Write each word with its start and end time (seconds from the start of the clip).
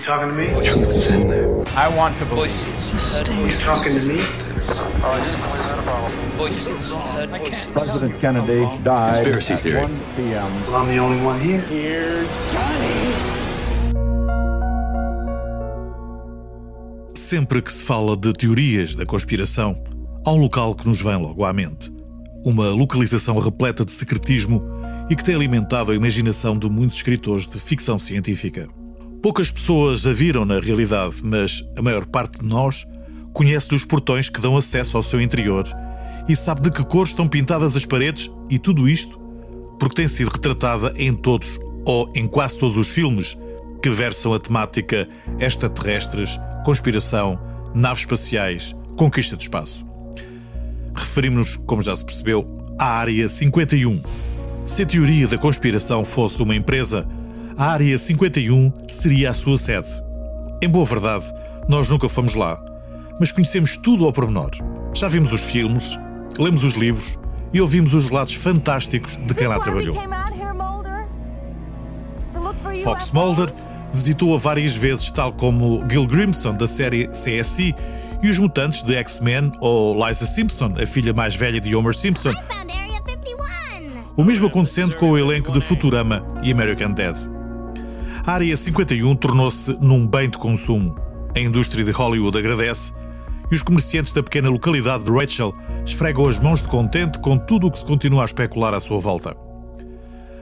You 0.00 0.06
talking 0.06 0.28
to 0.28 0.34
me? 0.34 0.46
The 0.46 0.62
truth 0.64 0.90
is 0.96 1.06
in 1.08 1.28
there. 1.28 1.62
I 1.76 1.94
want 1.94 2.16
to 2.18 2.24
voices. 2.24 2.90
This 2.90 3.20
is 3.20 3.28
You 3.28 3.52
talking 3.52 4.00
to 4.00 4.06
me? 4.08 4.24
Voices. 6.38 6.92
Heard 6.94 7.28
voices. 7.28 7.68
President 7.74 8.18
Kennedy 8.18 8.64
died 8.82 9.16
Conspiracy 9.16 9.52
at 9.52 9.60
theory. 9.60 9.82
1 9.82 10.00
p.m. 10.16 10.66
Well, 10.66 10.76
I'm 10.76 10.88
the 10.88 10.98
only 10.98 11.22
one 11.22 11.38
here. 11.38 12.24
Sempre 17.14 17.60
que 17.60 17.70
se 17.70 17.84
fala 17.84 18.16
de 18.16 18.32
teorias 18.32 18.94
da 18.94 19.04
conspiração, 19.04 19.84
há 20.24 20.32
um 20.32 20.40
local 20.40 20.74
que 20.74 20.88
nos 20.88 21.02
vem 21.02 21.16
logo 21.16 21.44
à 21.44 21.52
mente. 21.52 21.92
Uma 22.42 22.70
localização 22.70 23.38
repleta 23.38 23.84
de 23.84 23.92
secretismo 23.92 24.62
e 25.10 25.14
que 25.14 25.22
tem 25.22 25.34
alimentado 25.34 25.92
a 25.92 25.94
imaginação 25.94 26.58
de 26.58 26.70
muitos 26.70 26.96
escritores 26.96 27.46
de 27.46 27.60
ficção 27.60 27.98
científica. 27.98 28.66
Poucas 29.22 29.50
pessoas 29.50 30.06
a 30.06 30.14
viram 30.14 30.46
na 30.46 30.58
realidade, 30.58 31.16
mas 31.22 31.62
a 31.76 31.82
maior 31.82 32.06
parte 32.06 32.38
de 32.40 32.46
nós 32.46 32.86
conhece 33.34 33.68
dos 33.68 33.84
portões 33.84 34.30
que 34.30 34.40
dão 34.40 34.56
acesso 34.56 34.96
ao 34.96 35.02
seu 35.02 35.20
interior 35.20 35.66
e 36.26 36.34
sabe 36.34 36.62
de 36.62 36.70
que 36.70 36.82
cores 36.82 37.10
estão 37.10 37.28
pintadas 37.28 37.76
as 37.76 37.84
paredes 37.84 38.30
e 38.48 38.58
tudo 38.58 38.88
isto 38.88 39.20
porque 39.78 39.96
tem 39.96 40.08
sido 40.08 40.28
retratada 40.28 40.94
em 40.96 41.12
todos 41.12 41.58
ou 41.86 42.10
em 42.14 42.26
quase 42.26 42.58
todos 42.58 42.78
os 42.78 42.88
filmes 42.88 43.36
que 43.82 43.90
versam 43.90 44.32
a 44.32 44.38
temática 44.38 45.06
extraterrestres, 45.38 46.38
conspiração, 46.64 47.38
naves 47.74 48.02
espaciais, 48.02 48.74
conquista 48.96 49.36
do 49.36 49.40
espaço. 49.40 49.86
Referimos-nos, 50.94 51.56
como 51.56 51.82
já 51.82 51.94
se 51.94 52.04
percebeu, 52.04 52.46
à 52.78 52.86
Área 52.86 53.28
51. 53.28 54.02
Se 54.66 54.82
a 54.82 54.86
teoria 54.86 55.26
da 55.26 55.38
conspiração 55.38 56.04
fosse 56.04 56.42
uma 56.42 56.54
empresa, 56.54 57.06
a 57.60 57.72
Área 57.72 57.98
51 57.98 58.72
seria 58.88 59.28
a 59.28 59.34
sua 59.34 59.58
sede. 59.58 60.02
Em 60.62 60.68
boa 60.68 60.86
verdade, 60.86 61.26
nós 61.68 61.90
nunca 61.90 62.08
fomos 62.08 62.34
lá, 62.34 62.58
mas 63.20 63.30
conhecemos 63.32 63.76
tudo 63.76 64.06
ao 64.06 64.12
pormenor. 64.14 64.52
Já 64.94 65.08
vimos 65.08 65.30
os 65.30 65.42
filmes, 65.42 65.94
lemos 66.38 66.64
os 66.64 66.72
livros 66.72 67.18
e 67.52 67.60
ouvimos 67.60 67.92
os 67.92 68.08
relatos 68.08 68.32
fantásticos 68.32 69.16
de 69.16 69.34
quem 69.34 69.46
lá 69.46 69.60
trabalhou. 69.60 69.94
Fox 72.82 73.10
Mulder 73.10 73.52
visitou-a 73.92 74.38
várias 74.38 74.74
vezes, 74.74 75.10
tal 75.10 75.30
como 75.30 75.84
Gil 75.90 76.06
Grimson, 76.06 76.54
da 76.54 76.66
série 76.66 77.08
CSI, 77.08 77.74
e 78.22 78.30
os 78.30 78.38
mutantes 78.38 78.82
de 78.82 78.94
X-Men 78.94 79.52
ou 79.60 79.94
Liza 80.06 80.24
Simpson, 80.24 80.72
a 80.82 80.86
filha 80.86 81.12
mais 81.12 81.34
velha 81.34 81.60
de 81.60 81.76
Homer 81.76 81.94
Simpson. 81.94 82.32
found 82.32 82.72
Area 82.72 83.02
51. 83.06 84.02
O 84.16 84.24
mesmo 84.24 84.46
acontecendo 84.46 84.96
com 84.96 85.10
o 85.10 85.18
elenco 85.18 85.52
de 85.52 85.60
Futurama 85.60 86.26
e 86.42 86.50
American 86.50 86.92
Dad. 86.92 87.18
A 88.30 88.34
Área 88.34 88.56
51 88.56 89.16
tornou-se 89.16 89.76
num 89.80 90.06
bem 90.06 90.30
de 90.30 90.38
consumo. 90.38 90.94
A 91.34 91.40
indústria 91.40 91.84
de 91.84 91.90
Hollywood 91.90 92.38
agradece 92.38 92.92
e 93.50 93.56
os 93.56 93.60
comerciantes 93.60 94.12
da 94.12 94.22
pequena 94.22 94.48
localidade 94.48 95.02
de 95.02 95.10
Rachel 95.10 95.52
esfregam 95.84 96.28
as 96.28 96.38
mãos 96.38 96.62
de 96.62 96.68
contente 96.68 97.18
com 97.18 97.36
tudo 97.36 97.66
o 97.66 97.70
que 97.72 97.80
se 97.80 97.84
continua 97.84 98.22
a 98.22 98.24
especular 98.24 98.72
à 98.72 98.78
sua 98.78 99.00
volta. 99.00 99.36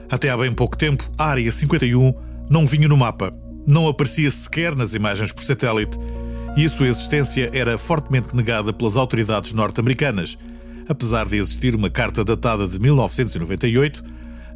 Até 0.07 0.29
há 0.29 0.37
bem 0.37 0.53
pouco 0.53 0.77
tempo, 0.77 1.03
a 1.17 1.29
Área 1.29 1.51
51 1.51 2.13
não 2.47 2.67
vinha 2.67 2.87
no 2.87 2.95
mapa, 2.95 3.31
não 3.65 3.87
aparecia 3.87 4.29
sequer 4.29 4.75
nas 4.75 4.93
imagens 4.93 5.31
por 5.31 5.41
satélite 5.41 5.97
e 6.55 6.65
a 6.65 6.69
sua 6.69 6.89
existência 6.89 7.49
era 7.51 7.75
fortemente 7.79 8.35
negada 8.35 8.71
pelas 8.71 8.97
autoridades 8.97 9.51
norte-americanas, 9.51 10.37
apesar 10.87 11.25
de 11.27 11.37
existir 11.37 11.75
uma 11.75 11.89
carta 11.89 12.23
datada 12.23 12.67
de 12.67 12.77
1998, 12.77 14.03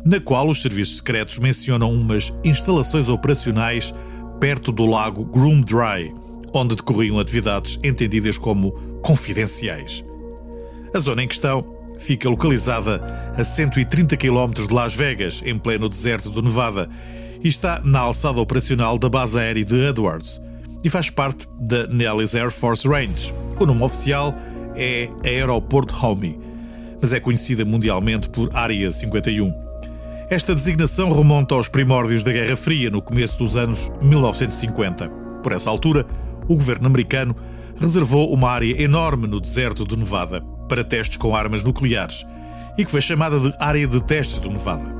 na 0.06 0.20
qual 0.20 0.50
os 0.50 0.62
serviços 0.62 0.98
secretos 0.98 1.40
mencionam 1.40 1.92
umas 1.92 2.34
instalações 2.44 3.08
operacionais 3.08 3.94
perto 4.40 4.72
do 4.72 4.86
lago 4.86 5.24
Groom 5.24 5.62
Dry, 5.62 6.14
onde 6.54 6.76
decorriam 6.76 7.20
atividades 7.20 7.80
entendidas 7.84 8.38
como 8.38 8.72
confidenciais. 9.02 10.04
A 10.94 11.00
zona 11.00 11.24
em 11.24 11.28
questão 11.28 11.66
fica 12.00 12.30
localizada 12.30 13.02
a 13.38 13.44
130 13.44 14.18
km 14.18 14.52
de 14.68 14.74
Las 14.74 14.94
Vegas, 14.94 15.42
em 15.46 15.58
pleno 15.58 15.88
deserto 15.88 16.30
do 16.30 16.42
Nevada, 16.42 16.90
e 17.42 17.48
está 17.48 17.82
na 17.84 18.00
alçada 18.00 18.40
operacional 18.40 18.98
da 18.98 19.10
base 19.10 19.40
aérea 19.40 19.64
de 19.64 19.76
Edwards 19.76 20.40
e 20.84 20.90
faz 20.90 21.10
parte 21.10 21.48
da 21.60 21.88
Nellis 21.88 22.36
Air 22.36 22.52
Force 22.52 22.88
Range. 22.88 23.34
O 23.60 23.66
nome 23.66 23.84
oficial 23.84 24.36
é 24.76 25.10
Aeroporto 25.26 25.96
Homey, 26.06 26.38
mas 27.02 27.14
é 27.14 27.20
conhecida 27.20 27.64
mundialmente 27.64 28.30
por 28.30 28.50
Área 28.54 28.92
51. 28.92 29.63
Esta 30.30 30.56
designação 30.56 31.12
remonta 31.12 31.54
aos 31.54 31.68
primórdios 31.68 32.24
da 32.24 32.32
Guerra 32.32 32.56
Fria, 32.56 32.90
no 32.90 33.02
começo 33.02 33.38
dos 33.38 33.56
anos 33.56 33.92
1950. 34.02 35.10
Por 35.44 35.52
essa 35.52 35.70
altura, 35.70 36.06
o 36.48 36.56
governo 36.56 36.88
americano 36.88 37.36
reservou 37.80 38.34
uma 38.34 38.50
área 38.50 38.82
enorme 38.82 39.28
no 39.28 39.40
deserto 39.40 39.84
do 39.84 39.98
Nevada 39.98 40.42
para 40.70 40.84
testes 40.84 41.18
com 41.18 41.36
armas 41.36 41.64
nucleares 41.64 42.26
e 42.78 42.86
que 42.86 42.92
foi 42.92 43.02
chamada 43.02 43.40
de 43.40 43.54
Área 43.60 43.86
de 43.86 44.02
Testes 44.02 44.40
do 44.40 44.50
Nevada. 44.50 44.96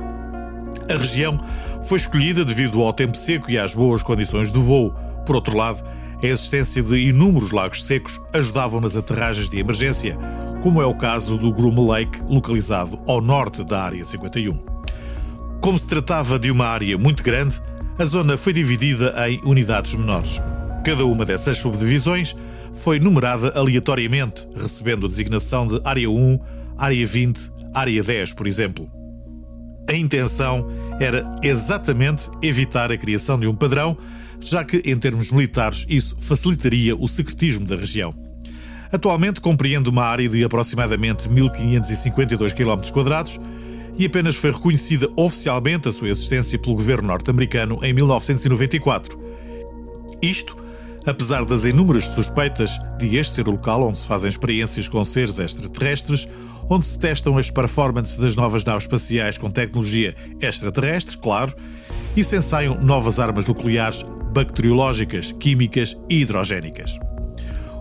A 0.92 0.96
região 0.96 1.40
foi 1.84 1.98
escolhida 1.98 2.44
devido 2.44 2.82
ao 2.82 2.92
tempo 2.92 3.16
seco 3.16 3.50
e 3.50 3.58
às 3.58 3.74
boas 3.74 4.02
condições 4.02 4.52
de 4.52 4.58
voo. 4.58 4.94
Por 5.24 5.36
outro 5.36 5.56
lado, 5.56 5.82
a 6.22 6.26
existência 6.26 6.82
de 6.82 6.96
inúmeros 7.08 7.50
lagos 7.50 7.84
secos 7.84 8.20
ajudavam 8.32 8.80
nas 8.80 8.94
aterragens 8.94 9.48
de 9.48 9.58
emergência, 9.58 10.18
como 10.62 10.82
é 10.82 10.86
o 10.86 10.94
caso 10.94 11.38
do 11.38 11.52
Groom 11.52 11.86
Lake, 11.86 12.20
localizado 12.28 13.00
ao 13.08 13.20
norte 13.20 13.64
da 13.64 13.82
Área 13.82 14.04
51. 14.04 14.73
Como 15.64 15.78
se 15.78 15.86
tratava 15.86 16.38
de 16.38 16.50
uma 16.50 16.66
área 16.66 16.98
muito 16.98 17.24
grande, 17.24 17.58
a 17.98 18.04
zona 18.04 18.36
foi 18.36 18.52
dividida 18.52 19.14
em 19.26 19.40
unidades 19.44 19.94
menores. 19.94 20.38
Cada 20.84 21.06
uma 21.06 21.24
dessas 21.24 21.56
subdivisões 21.56 22.36
foi 22.74 23.00
numerada 23.00 23.50
aleatoriamente, 23.58 24.46
recebendo 24.54 25.06
a 25.06 25.08
designação 25.08 25.66
de 25.66 25.80
Área 25.82 26.10
1, 26.10 26.38
Área 26.76 27.06
20, 27.06 27.50
Área 27.72 28.04
10, 28.04 28.34
por 28.34 28.46
exemplo. 28.46 28.86
A 29.88 29.94
intenção 29.94 30.68
era 31.00 31.24
exatamente 31.42 32.28
evitar 32.42 32.92
a 32.92 32.98
criação 32.98 33.40
de 33.40 33.46
um 33.46 33.56
padrão, 33.56 33.96
já 34.40 34.62
que, 34.66 34.82
em 34.84 34.98
termos 34.98 35.32
militares, 35.32 35.86
isso 35.88 36.14
facilitaria 36.20 36.94
o 36.94 37.08
secretismo 37.08 37.64
da 37.64 37.74
região. 37.74 38.14
Atualmente 38.92 39.40
compreende 39.40 39.88
uma 39.88 40.04
área 40.04 40.28
de 40.28 40.44
aproximadamente 40.44 41.26
1552 41.26 42.52
km 42.52 42.82
e 43.96 44.06
apenas 44.06 44.36
foi 44.36 44.50
reconhecida 44.50 45.08
oficialmente 45.16 45.88
a 45.88 45.92
sua 45.92 46.08
existência 46.08 46.58
pelo 46.58 46.76
governo 46.76 47.08
norte-americano 47.08 47.78
em 47.82 47.92
1994. 47.92 49.18
Isto, 50.20 50.56
apesar 51.06 51.44
das 51.44 51.64
inúmeras 51.64 52.06
suspeitas 52.06 52.78
de 52.98 53.16
este 53.16 53.36
ser 53.36 53.48
o 53.48 53.52
local 53.52 53.88
onde 53.88 53.98
se 53.98 54.06
fazem 54.06 54.28
experiências 54.28 54.88
com 54.88 55.04
seres 55.04 55.38
extraterrestres, 55.38 56.28
onde 56.68 56.86
se 56.86 56.98
testam 56.98 57.36
as 57.36 57.50
performances 57.50 58.16
das 58.16 58.36
novas 58.36 58.64
naves 58.64 58.84
espaciais 58.84 59.38
com 59.38 59.50
tecnologia 59.50 60.14
extraterrestre, 60.40 61.16
claro, 61.18 61.54
e 62.16 62.24
se 62.24 62.36
ensaiam 62.36 62.80
novas 62.80 63.18
armas 63.18 63.44
nucleares, 63.44 64.02
bacteriológicas, 64.32 65.32
químicas 65.32 65.96
e 66.08 66.22
hidrogénicas. 66.22 66.98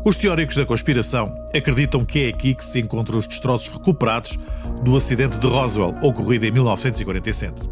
Os 0.06 0.18
teóricos 0.18 0.58
da 0.58 0.66
conspiração 0.66 1.34
acreditam 1.56 2.04
que 2.04 2.26
é 2.26 2.28
aqui 2.28 2.54
que 2.54 2.66
se 2.66 2.78
encontram 2.82 3.18
os 3.18 3.26
destroços 3.26 3.70
recuperados 3.70 4.38
do 4.84 4.98
acidente 4.98 5.40
de 5.40 5.48
Roswell 5.48 5.96
ocorrido 6.04 6.46
em 6.46 6.52
1947. 6.52 7.70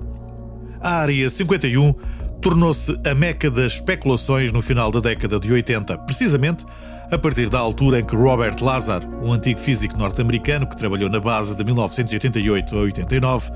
A 0.80 0.94
Área 1.02 1.30
51 1.30 1.94
tornou-se 2.41 2.97
a 3.06 3.14
meca 3.14 3.52
das 3.52 3.74
especulações 3.74 4.53
no 4.53 4.62
final 4.62 4.90
da 4.91 5.02
década 5.02 5.38
de 5.41 5.52
80, 5.52 5.97
precisamente 6.00 6.66
a 7.12 7.18
partir 7.18 7.50
da 7.50 7.59
altura 7.59 8.00
em 8.00 8.06
que 8.06 8.16
Robert 8.16 8.56
Lazar, 8.62 9.02
um 9.22 9.34
antigo 9.34 9.59
físico 9.59 9.97
norte-americano 9.97 10.66
que 10.66 10.78
trabalhou 10.78 11.09
na 11.09 11.20
base 11.20 11.53
de 11.53 11.66
1988 11.66 12.75
a 12.75 12.80
89, 12.80 13.52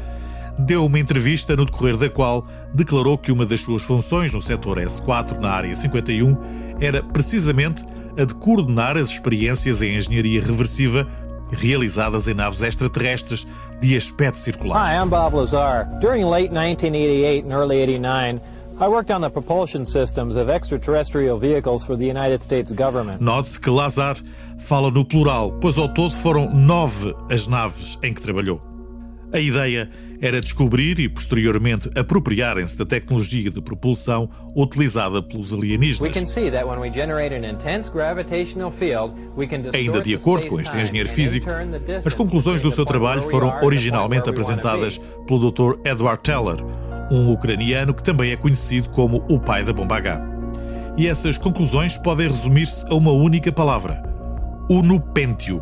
deu 0.60 0.86
uma 0.86 1.00
entrevista 1.00 1.56
no 1.56 1.66
decorrer 1.66 1.96
da 1.96 2.10
qual 2.10 2.46
declarou 2.74 3.18
que 3.18 3.32
uma 3.32 3.46
das 3.46 3.62
suas 3.62 3.84
funções 3.84 4.34
no 4.34 4.42
setor 4.42 4.78
S4 4.80 5.40
na 5.40 5.50
Área 5.50 5.74
51 5.74 6.36
era 6.82 7.02
precisamente 7.02 7.86
a 8.18 8.26
de 8.26 8.34
coordenar 8.36 8.98
as 8.98 9.10
experiências 9.10 9.82
em 9.82 9.96
engenharia 9.96 10.42
reversiva 10.42 11.08
realizadas 11.52 12.28
em 12.28 12.34
naves 12.34 12.62
extraterrestres 12.62 13.46
de 13.80 13.96
aspecto 13.96 14.38
circular. 14.38 14.76
Hi, 14.76 15.02
I'm 15.02 15.10
Bob 15.10 15.36
Lazar. 15.36 15.86
During 16.00 16.26
late 16.26 16.52
1988 16.52 17.46
and 17.46 17.54
early 17.54 17.78
89, 17.78 18.42
I 18.78 18.88
worked 18.88 19.12
on 19.12 19.22
the 19.22 19.30
propulsion 19.30 19.86
systems 19.86 20.36
of 20.36 20.50
extraterrestrial 20.50 21.40
vehicles 21.40 21.84
for 21.84 21.96
the 21.96 22.06
United 22.06 22.44
States 22.44 22.72
government. 22.72 23.22
Note-se 23.22 23.60
que 23.60 23.70
Lazar 23.70 24.18
fala 24.60 24.92
no 24.92 25.06
plural, 25.06 25.52
pois 25.62 25.78
ao 25.78 25.88
todo 25.88 26.12
foram 26.12 26.54
nove 26.54 27.16
as 27.32 27.48
naves 27.48 27.98
em 28.04 28.14
que 28.14 28.22
trabalhou. 28.22 28.62
A 29.32 29.40
ideia 29.40 29.90
era 30.22 30.40
descobrir 30.42 31.00
e 31.00 31.10
posteriormente 31.10 31.90
apropriarem-se 31.98 32.78
da 32.78 32.86
tecnologia 32.86 33.50
de 33.50 33.62
propulsão 33.62 34.30
utilizada 34.56 35.22
pelos 35.22 35.54
alienígenas. 35.54 36.36
Ainda 39.74 40.02
de 40.02 40.16
acordo 40.16 40.48
com 40.48 40.60
este 40.60 40.78
engenheiro 40.78 41.10
físico, 41.10 41.50
as 42.04 42.14
conclusões 42.14 42.62
do 42.62 42.72
seu 42.72 42.86
trabalho 42.86 43.24
foram 43.24 43.60
originalmente 43.62 44.30
apresentadas 44.30 45.00
pelo 45.28 45.52
Dr. 45.52 45.80
Edward 45.86 46.22
Teller, 46.24 46.58
um 47.12 47.32
ucraniano 47.32 47.94
que 47.94 48.04
também 48.04 48.32
é 48.32 48.38
conhecido 48.38 48.90
como 48.90 49.26
o 49.30 49.40
pai 49.40 49.64
da 49.64 49.74
bomba 49.74 49.98
H. 49.98 50.22
e 50.98 51.08
essas 51.08 51.38
conclusões 51.38 51.98
podem 51.98 52.28
resumir-se 52.28 52.86
a 52.90 52.96
uma 52.96 53.12
única 53.12 53.52
palavra: 53.52 54.02
unupentium. 54.70 55.60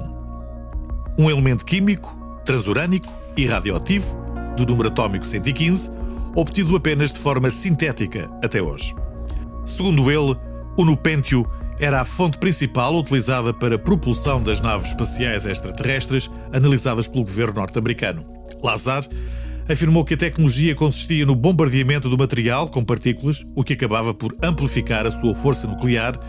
Um 1.17 1.29
elemento 1.29 1.65
químico, 1.65 2.15
transurânico 2.45 3.13
e 3.37 3.45
radioativo, 3.45 4.17
do 4.55 4.65
número 4.65 4.89
atómico 4.89 5.25
115, 5.25 5.91
obtido 6.35 6.75
apenas 6.75 7.11
de 7.11 7.19
forma 7.19 7.51
sintética 7.51 8.29
até 8.43 8.61
hoje. 8.61 8.93
Segundo 9.65 10.11
ele, 10.11 10.35
o 10.77 10.85
nupéntio 10.85 11.47
era 11.79 12.01
a 12.01 12.05
fonte 12.05 12.37
principal 12.37 12.95
utilizada 12.95 13.53
para 13.53 13.75
a 13.75 13.79
propulsão 13.79 14.41
das 14.41 14.61
naves 14.61 14.89
espaciais 14.89 15.45
extraterrestres 15.45 16.29
analisadas 16.51 17.07
pelo 17.07 17.23
governo 17.23 17.55
norte-americano. 17.55 18.25
Lazar 18.63 19.05
afirmou 19.69 20.03
que 20.03 20.13
a 20.13 20.17
tecnologia 20.17 20.75
consistia 20.75 21.25
no 21.25 21.35
bombardeamento 21.35 22.09
do 22.09 22.17
material 22.17 22.67
com 22.67 22.83
partículas, 22.83 23.43
o 23.55 23.63
que 23.63 23.73
acabava 23.73 24.13
por 24.13 24.35
amplificar 24.41 25.07
a 25.07 25.11
sua 25.11 25.33
força 25.33 25.67
nuclear, 25.67 26.19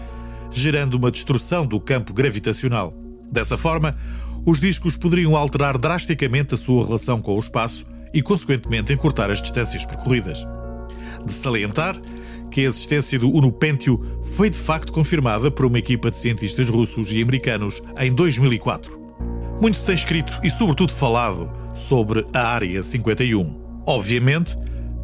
gerando 0.51 0.95
uma 0.95 1.11
destruição 1.11 1.67
do 1.67 1.81
campo 1.81 2.13
gravitacional. 2.13 2.95
Dessa 3.31 3.57
forma, 3.57 3.97
os 4.47 4.61
discos 4.61 4.97
poderiam 4.97 5.37
alterar 5.37 5.77
drasticamente 5.79 6.55
a 6.55 6.59
sua 6.59 6.85
relação 6.85 7.21
com 7.21 7.35
o 7.35 7.39
espaço 7.39 7.85
e, 8.15 8.23
consequentemente, 8.23 8.93
encurtar 8.93 9.31
as 9.31 9.43
distâncias 9.43 9.85
percorridas. 9.85 10.47
De 11.27 11.33
salientar 11.33 12.01
que 12.51 12.61
a 12.61 12.69
existência 12.69 13.19
do 13.19 13.29
Unupéntio 13.29 14.01
foi 14.25 14.49
de 14.49 14.59
facto 14.59 14.93
confirmada 14.93 15.51
por 15.51 15.67
uma 15.67 15.79
equipa 15.79 16.11
de 16.11 16.17
cientistas 16.17 16.71
russos 16.71 17.13
e 17.13 17.21
americanos 17.21 17.83
em 17.99 18.13
2004. 18.13 19.01
Muito 19.61 19.77
se 19.77 19.85
tem 19.85 19.95
escrito 19.95 20.39
e, 20.43 20.51
sobretudo, 20.51 20.93
falado 20.93 21.53
sobre 21.75 22.25
a 22.33 22.47
Área 22.47 22.83
51. 22.83 23.83
Obviamente 23.87 24.57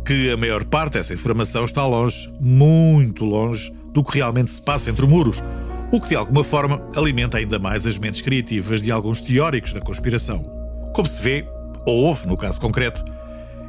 que 0.06 0.30
a 0.30 0.36
maior 0.36 0.64
parte 0.64 0.94
dessa 0.94 1.12
informação 1.12 1.64
está 1.64 1.84
longe, 1.86 2.32
muito 2.40 3.24
longe, 3.24 3.72
do 3.92 4.02
que 4.04 4.18
realmente 4.18 4.50
se 4.50 4.62
passa 4.62 4.90
entre 4.90 5.06
muros, 5.06 5.42
o 5.92 6.00
que 6.00 6.10
de 6.10 6.16
alguma 6.16 6.44
forma 6.44 6.80
alimenta 6.96 7.38
ainda 7.38 7.58
mais 7.58 7.86
as 7.86 7.98
mentes 7.98 8.20
criativas 8.20 8.80
de 8.80 8.92
alguns 8.92 9.20
teóricos 9.20 9.72
da 9.72 9.80
conspiração. 9.80 10.44
Como 10.94 11.06
se 11.06 11.20
vê, 11.20 11.46
ou 11.86 12.04
ouve 12.04 12.26
no 12.26 12.36
caso 12.36 12.60
concreto, 12.60 13.04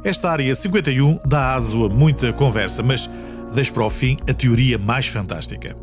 esta 0.04 0.30
área 0.30 0.54
51 0.54 1.20
dá 1.24 1.54
aso 1.54 1.86
a 1.86 1.88
muita 1.88 2.32
conversa, 2.32 2.82
mas 2.82 3.08
deixa 3.54 3.72
para 3.72 3.84
o 3.84 3.90
fim 3.90 4.16
a 4.28 4.34
teoria 4.34 4.76
mais 4.76 5.06
fantástica. 5.06 5.76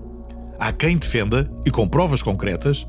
Há 0.59 0.73
quem 0.73 0.97
defenda, 0.97 1.49
e 1.65 1.71
com 1.71 1.87
provas 1.87 2.21
concretas, 2.21 2.85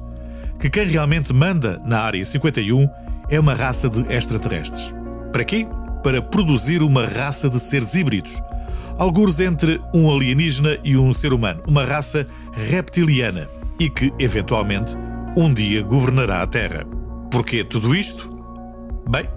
que 0.58 0.68
quem 0.68 0.86
realmente 0.86 1.32
manda 1.32 1.78
na 1.84 2.00
área 2.00 2.24
51 2.24 2.88
é 3.30 3.38
uma 3.38 3.54
raça 3.54 3.88
de 3.88 4.00
extraterrestres. 4.12 4.92
Para 5.32 5.44
quê? 5.44 5.68
Para 6.02 6.20
produzir 6.20 6.82
uma 6.82 7.06
raça 7.06 7.48
de 7.48 7.60
seres 7.60 7.94
híbridos, 7.94 8.42
alguns 8.98 9.38
entre 9.38 9.80
um 9.94 10.10
alienígena 10.10 10.78
e 10.82 10.96
um 10.96 11.12
ser 11.12 11.32
humano, 11.32 11.62
uma 11.68 11.84
raça 11.84 12.24
reptiliana 12.52 13.48
e 13.78 13.88
que, 13.88 14.12
eventualmente, 14.18 14.96
um 15.36 15.54
dia 15.54 15.82
governará 15.82 16.42
a 16.42 16.46
Terra. 16.46 16.84
Porquê 17.30 17.62
tudo 17.62 17.94
isto? 17.94 18.39
Bem, 19.10 19.28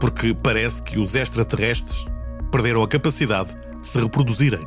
porque 0.00 0.34
parece 0.34 0.82
que 0.82 0.98
os 0.98 1.14
extraterrestres 1.14 2.04
perderam 2.50 2.82
a 2.82 2.88
capacidade 2.88 3.54
de 3.80 3.86
se 3.86 4.00
reproduzirem. 4.00 4.66